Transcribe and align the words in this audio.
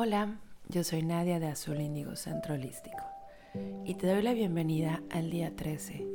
Hola, 0.00 0.38
yo 0.68 0.84
soy 0.84 1.02
Nadia 1.02 1.40
de 1.40 1.48
Azul 1.48 1.80
Índigo 1.80 2.14
Centro 2.14 2.54
Holístico 2.54 3.02
y 3.84 3.96
te 3.96 4.06
doy 4.06 4.22
la 4.22 4.32
bienvenida 4.32 5.02
al 5.10 5.28
día 5.28 5.56
13 5.56 6.06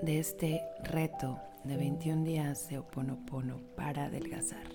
de 0.00 0.18
este 0.18 0.62
reto 0.82 1.38
de 1.62 1.76
21 1.76 2.24
días 2.24 2.70
de 2.70 2.78
Oponopono 2.78 3.60
para 3.76 4.06
adelgazar. 4.06 4.66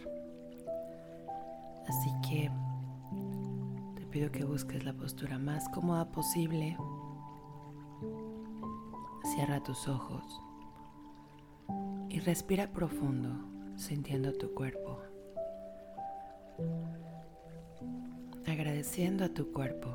Así 1.87 2.11
que 2.29 2.51
te 3.95 4.05
pido 4.05 4.31
que 4.31 4.45
busques 4.45 4.85
la 4.85 4.93
postura 4.93 5.39
más 5.39 5.67
cómoda 5.69 6.11
posible. 6.11 6.77
Cierra 9.33 9.63
tus 9.63 9.87
ojos 9.87 10.23
y 12.07 12.19
respira 12.19 12.71
profundo 12.71 13.31
sintiendo 13.77 14.31
tu 14.31 14.53
cuerpo 14.53 15.01
agradeciendo 18.53 19.25
a 19.25 19.29
tu 19.29 19.51
cuerpo. 19.51 19.89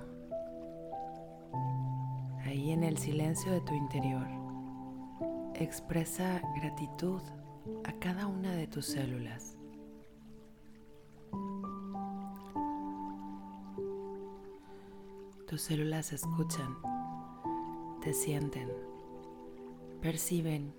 Ahí 2.45 2.73
en 2.73 2.83
el 2.83 2.99
silencio 2.99 3.53
de 3.53 3.61
tu 3.61 3.75
interior, 3.75 4.27
expresa 5.55 6.43
gratitud 6.61 7.21
a 7.85 7.93
cada 8.01 8.27
una 8.27 8.53
de 8.53 8.67
tus 8.67 8.87
células. 8.87 9.57
Tus 15.47 15.63
células 15.63 16.13
escuchan, 16.13 16.77
te 18.03 18.13
sienten, 18.13 18.69
perciben 20.03 20.75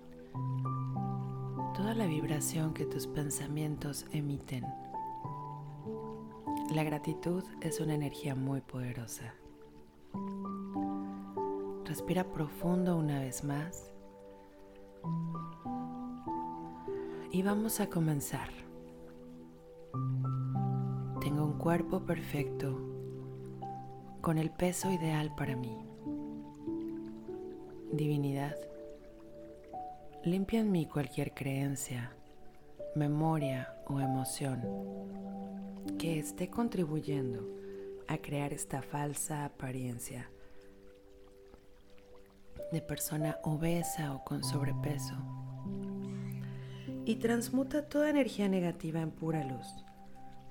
toda 1.74 1.94
la 1.94 2.06
vibración 2.06 2.74
que 2.74 2.84
tus 2.84 3.06
pensamientos 3.06 4.04
emiten. 4.12 4.66
La 6.70 6.84
gratitud 6.84 7.42
es 7.62 7.80
una 7.80 7.94
energía 7.94 8.36
muy 8.36 8.60
poderosa. 8.60 9.34
Respira 11.84 12.22
profundo 12.22 12.96
una 12.96 13.18
vez 13.18 13.42
más. 13.42 13.90
Y 17.32 17.42
vamos 17.42 17.80
a 17.80 17.88
comenzar. 17.88 18.50
Tengo 21.20 21.44
un 21.44 21.58
cuerpo 21.58 22.06
perfecto 22.06 22.78
con 24.20 24.38
el 24.38 24.52
peso 24.52 24.92
ideal 24.92 25.34
para 25.34 25.56
mí. 25.56 25.76
Divinidad, 27.90 28.54
limpia 30.22 30.60
en 30.60 30.70
mí 30.70 30.86
cualquier 30.86 31.34
creencia, 31.34 32.12
memoria 32.94 33.74
o 33.88 33.98
emoción 33.98 35.29
que 35.98 36.18
esté 36.18 36.48
contribuyendo 36.48 37.46
a 38.08 38.18
crear 38.18 38.52
esta 38.52 38.82
falsa 38.82 39.44
apariencia 39.44 40.30
de 42.72 42.80
persona 42.80 43.38
obesa 43.42 44.14
o 44.14 44.24
con 44.24 44.42
sobrepeso 44.44 45.14
y 47.04 47.16
transmuta 47.16 47.88
toda 47.88 48.10
energía 48.10 48.48
negativa 48.48 49.00
en 49.00 49.10
pura 49.10 49.44
luz. 49.44 49.66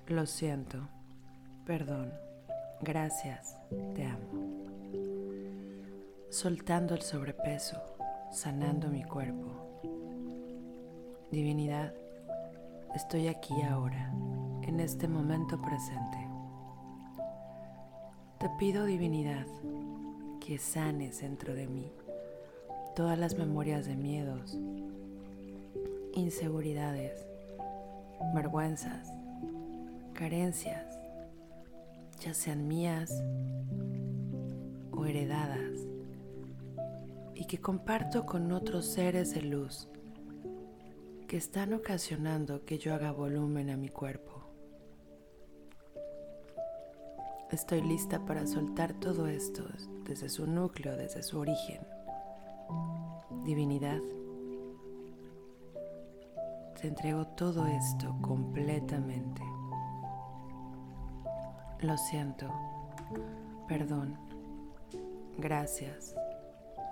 Lo 0.08 0.26
siento, 0.26 0.90
perdón, 1.66 2.12
gracias, 2.82 3.56
te 3.94 4.06
amo. 4.06 4.50
Soltando 6.30 6.96
el 6.96 7.02
sobrepeso, 7.02 7.78
sanando 8.32 8.90
mi 8.90 9.04
cuerpo. 9.04 9.82
Divinidad, 11.32 11.94
estoy 12.96 13.28
aquí 13.28 13.62
ahora 13.62 14.12
en 14.70 14.80
este 14.82 15.08
momento 15.08 15.60
presente. 15.60 16.28
Te 18.38 18.50
pido 18.60 18.86
divinidad 18.86 19.48
que 20.40 20.60
sanes 20.60 21.22
dentro 21.22 21.56
de 21.56 21.66
mí 21.66 21.92
todas 22.96 23.18
las 23.18 23.36
memorias 23.36 23.88
de 23.88 23.96
miedos, 23.96 24.60
inseguridades, 26.14 27.26
vergüenzas, 28.36 29.12
carencias, 30.14 31.00
ya 32.20 32.36
sean 32.36 32.68
mías 32.68 33.12
o 34.92 35.04
heredadas, 35.04 35.80
y 37.34 37.46
que 37.46 37.58
comparto 37.58 38.28
con 38.28 38.52
otros 38.52 38.86
seres 38.86 39.34
de 39.34 39.42
luz 39.42 39.88
que 41.28 41.38
están 41.38 41.74
ocasionando 41.74 42.66
que 42.66 42.78
yo 42.78 42.94
haga 42.94 43.12
volumen 43.12 43.72
a 43.72 43.76
mi 43.76 43.90
cuerpo. 43.90 44.39
Estoy 47.52 47.82
lista 47.82 48.20
para 48.26 48.46
soltar 48.46 48.94
todo 48.94 49.26
esto 49.26 49.64
desde 50.04 50.30
su 50.30 50.46
núcleo, 50.46 50.96
desde 50.96 51.24
su 51.24 51.40
origen. 51.40 51.82
Divinidad, 53.44 54.00
te 56.80 56.88
entrego 56.88 57.26
todo 57.26 57.66
esto 57.66 58.16
completamente. 58.22 59.42
Lo 61.80 61.98
siento, 61.98 62.54
perdón, 63.68 64.16
gracias, 65.40 66.16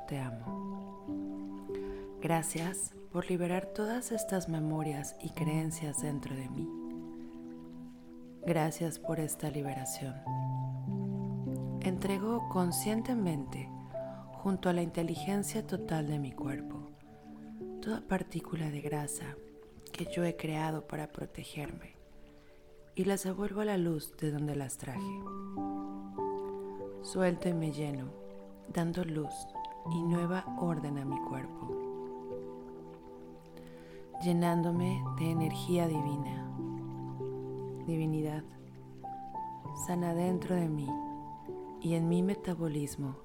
te 0.08 0.20
amo. 0.20 1.06
Gracias 2.20 2.94
por 3.12 3.30
liberar 3.30 3.68
todas 3.68 4.12
estas 4.12 4.50
memorias 4.50 5.16
y 5.22 5.30
creencias 5.30 6.02
dentro 6.02 6.36
de 6.36 6.50
mí. 6.50 6.87
Gracias 8.48 8.98
por 8.98 9.20
esta 9.20 9.50
liberación 9.50 10.16
entrego 11.82 12.48
conscientemente 12.48 13.70
junto 14.36 14.70
a 14.70 14.74
la 14.74 14.82
inteligencia 14.82 15.68
total 15.68 16.08
de 16.08 16.18
mi 16.18 16.32
cuerpo 16.32 16.80
toda 17.82 18.00
partícula 18.00 18.72
de 18.72 18.80
grasa 18.80 19.36
que 19.92 20.06
yo 20.16 20.24
he 20.24 20.38
creado 20.38 20.88
para 20.88 21.12
protegerme 21.12 21.98
y 22.96 23.04
las 23.04 23.26
devuelvo 23.26 23.60
a 23.60 23.66
la 23.66 23.78
luz 23.78 24.16
de 24.16 24.32
donde 24.32 24.56
las 24.56 24.78
traje. 24.78 25.22
Suelto 27.02 27.50
y 27.50 27.54
me 27.54 27.74
lleno, 27.74 28.14
dando 28.74 29.04
luz 29.04 29.34
y 29.92 30.02
nueva 30.04 30.46
orden 30.58 30.98
a 31.00 31.04
mi 31.04 31.20
cuerpo, 31.26 31.68
llenándome 34.24 35.04
de 35.20 35.32
energía 35.32 35.86
divina. 35.90 36.57
Divinidad, 37.88 38.44
sana 39.88 40.14
dentro 40.14 40.56
de 40.56 40.68
mí 40.68 40.90
y 41.80 41.94
en 41.94 42.10
mi 42.10 42.22
metabolismo 42.22 43.16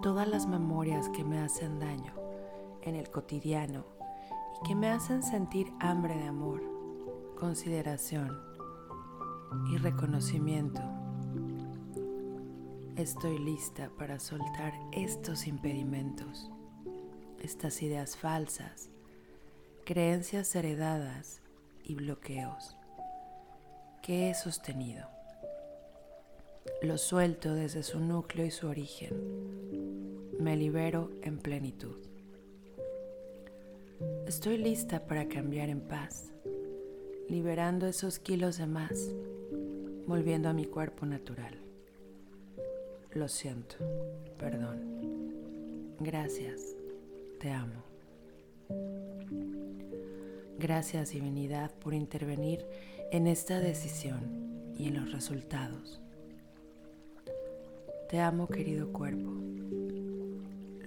todas 0.00 0.26
las 0.26 0.46
memorias 0.46 1.10
que 1.10 1.22
me 1.22 1.38
hacen 1.38 1.78
daño 1.78 2.14
en 2.80 2.96
el 2.96 3.10
cotidiano 3.10 3.84
y 4.56 4.66
que 4.66 4.74
me 4.74 4.88
hacen 4.88 5.22
sentir 5.22 5.70
hambre 5.80 6.16
de 6.16 6.28
amor, 6.28 6.62
consideración 7.38 8.40
y 9.70 9.76
reconocimiento. 9.76 10.80
Estoy 12.96 13.38
lista 13.38 13.90
para 13.98 14.18
soltar 14.18 14.72
estos 14.92 15.46
impedimentos, 15.46 16.50
estas 17.38 17.82
ideas 17.82 18.16
falsas, 18.16 18.88
creencias 19.84 20.56
heredadas 20.56 21.42
y 21.82 21.96
bloqueos 21.96 22.78
que 24.04 24.28
he 24.28 24.34
sostenido. 24.34 25.08
Lo 26.82 26.98
suelto 26.98 27.54
desde 27.54 27.82
su 27.82 28.00
núcleo 28.00 28.44
y 28.44 28.50
su 28.50 28.66
origen. 28.68 29.14
Me 30.38 30.56
libero 30.56 31.10
en 31.22 31.38
plenitud. 31.38 31.96
Estoy 34.26 34.58
lista 34.58 35.06
para 35.06 35.26
cambiar 35.26 35.70
en 35.70 35.80
paz, 35.80 36.30
liberando 37.30 37.86
esos 37.86 38.18
kilos 38.18 38.58
de 38.58 38.66
más, 38.66 39.10
volviendo 40.06 40.50
a 40.50 40.52
mi 40.52 40.66
cuerpo 40.66 41.06
natural. 41.06 41.58
Lo 43.14 43.26
siento, 43.28 43.76
perdón. 44.38 45.96
Gracias, 45.98 46.60
te 47.40 47.50
amo. 47.50 47.93
Gracias 50.58 51.10
divinidad 51.10 51.72
por 51.72 51.94
intervenir 51.94 52.64
en 53.10 53.26
esta 53.26 53.58
decisión 53.58 54.72
y 54.76 54.88
en 54.88 54.96
los 54.96 55.12
resultados. 55.12 56.00
Te 58.08 58.20
amo 58.20 58.46
querido 58.46 58.92
cuerpo. 58.92 59.32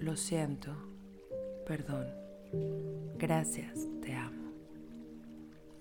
Lo 0.00 0.16
siento. 0.16 0.74
Perdón. 1.66 2.06
Gracias. 3.18 3.86
Te 4.00 4.14
amo. 4.14 4.52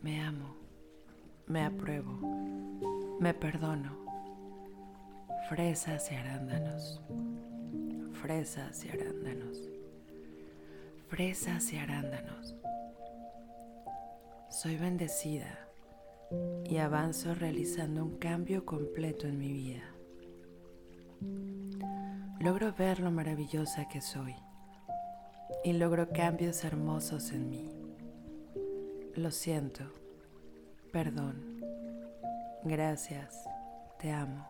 Me 0.02 0.22
amo. 0.22 0.56
Me 1.48 1.64
apruebo. 1.64 2.12
Me 3.22 3.34
perdono. 3.34 3.98
Fresas 5.48 6.12
y 6.12 6.16
arándanos. 6.16 7.02
Fresas 8.22 8.84
y 8.84 8.90
arándanos. 8.90 9.70
Fresas 11.08 11.72
y 11.72 11.78
arándanos. 11.78 12.57
Soy 14.60 14.76
bendecida. 14.76 15.70
y 16.66 16.78
avanzo 16.78 17.36
realizando 17.36 18.04
un 18.04 18.18
cambio 18.18 18.66
completo 18.66 19.28
en 19.28 19.38
mi 19.38 19.54
vida. 19.54 19.84
Logro 22.40 22.74
ver 22.74 23.00
lo 23.00 23.12
maravillosa 23.12 23.88
que 23.88 24.02
soy 24.02 24.36
y 25.64 25.74
logro 25.74 26.10
cambios 26.10 26.64
hermosos 26.64 27.32
en 27.34 27.52
mí. 27.52 27.72
Lo 29.16 29.30
siento, 29.30 29.84
perdón, 30.92 31.64
gracias, 32.64 33.40
te 34.00 34.12
amo. 34.12 34.48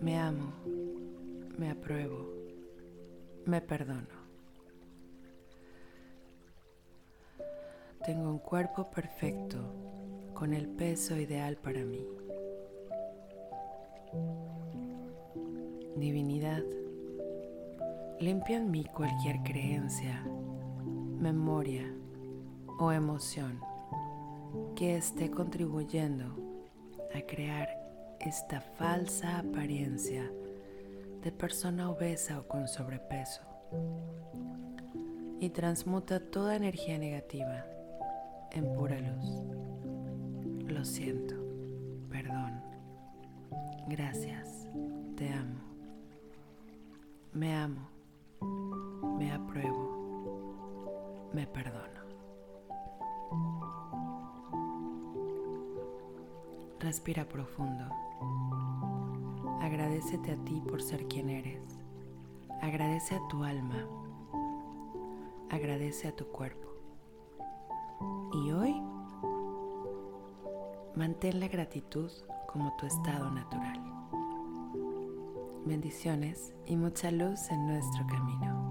Me 0.00 0.18
amo, 0.18 0.52
me 1.56 1.70
apruebo, 1.70 2.28
me 3.46 3.60
perdono. 3.60 4.19
Tengo 8.04 8.30
un 8.30 8.38
cuerpo 8.38 8.90
perfecto 8.90 9.58
con 10.32 10.54
el 10.54 10.68
peso 10.68 11.16
ideal 11.16 11.58
para 11.58 11.84
mí. 11.84 12.02
Divinidad, 15.96 16.62
limpia 18.18 18.56
en 18.56 18.70
mí 18.70 18.84
cualquier 18.84 19.42
creencia, 19.42 20.24
memoria 21.18 21.94
o 22.78 22.90
emoción 22.90 23.60
que 24.74 24.96
esté 24.96 25.30
contribuyendo 25.30 26.34
a 27.14 27.20
crear 27.20 27.68
esta 28.18 28.62
falsa 28.62 29.40
apariencia 29.40 30.32
de 31.22 31.32
persona 31.32 31.90
obesa 31.90 32.40
o 32.40 32.48
con 32.48 32.66
sobrepeso. 32.66 33.42
Y 35.38 35.50
transmuta 35.50 36.18
toda 36.18 36.56
energía 36.56 36.96
negativa 36.96 37.66
en 38.52 38.72
pura 38.74 38.98
luz. 38.98 39.42
Lo 40.66 40.84
siento, 40.84 41.34
perdón, 42.08 42.60
gracias, 43.88 44.68
te 45.16 45.32
amo, 45.32 45.60
me 47.32 47.54
amo, 47.54 47.88
me 49.18 49.32
apruebo, 49.32 51.28
me 51.32 51.46
perdono. 51.46 52.00
Respira 56.80 57.28
profundo. 57.28 57.84
Agradecete 59.60 60.32
a 60.32 60.44
ti 60.44 60.62
por 60.66 60.80
ser 60.80 61.06
quien 61.08 61.28
eres. 61.28 61.78
Agradece 62.62 63.16
a 63.16 63.28
tu 63.28 63.44
alma. 63.44 63.86
Agradece 65.50 66.08
a 66.08 66.16
tu 66.16 66.26
cuerpo. 66.28 66.69
Y 68.32 68.52
hoy, 68.52 68.80
mantén 70.94 71.40
la 71.40 71.48
gratitud 71.48 72.10
como 72.46 72.72
tu 72.76 72.86
estado 72.86 73.30
natural. 73.30 73.80
Bendiciones 75.64 76.52
y 76.64 76.76
mucha 76.76 77.10
luz 77.10 77.50
en 77.50 77.66
nuestro 77.66 78.06
camino. 78.06 78.69